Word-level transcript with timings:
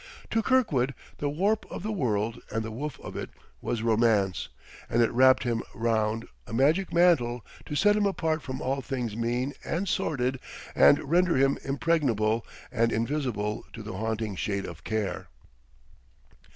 To 0.31 0.41
Kirkwood 0.41 0.95
the 1.19 1.29
warp 1.29 1.63
of 1.69 1.83
the 1.83 1.91
world 1.91 2.41
and 2.49 2.63
the 2.65 2.71
woof 2.71 2.99
of 3.01 3.15
it 3.15 3.29
was 3.61 3.83
Romance, 3.83 4.49
and 4.89 4.99
it 5.03 5.11
wrapped 5.11 5.43
him 5.43 5.61
round, 5.75 6.27
a 6.47 6.53
magic 6.53 6.91
mantle 6.91 7.45
to 7.67 7.75
set 7.75 7.95
him 7.95 8.07
apart 8.07 8.41
from 8.41 8.61
all 8.63 8.81
things 8.81 9.15
mean 9.15 9.53
and 9.63 9.87
sordid 9.87 10.39
and 10.73 11.07
render 11.07 11.35
him 11.35 11.59
impregnable 11.63 12.43
and 12.71 12.91
invisible 12.91 13.63
to 13.73 13.83
the 13.83 13.93
haunting 13.93 14.35
Shade 14.35 14.65
of 14.65 14.83
Care. 14.83 15.27